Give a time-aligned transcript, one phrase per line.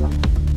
[0.00, 0.49] Bye.